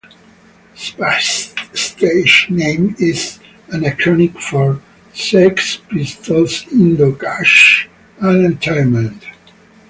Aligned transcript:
Spice's 0.73 1.79
stage 1.79 2.47
name 2.49 2.95
is 2.97 3.37
an 3.69 3.81
acronym 3.81 4.33
for 4.35 4.81
"Sex, 5.13 5.77
Pistols, 5.91 6.65
Indo, 6.71 7.11
Cash, 7.13 7.87
and 8.19 8.43
Entertainment". 8.47 9.23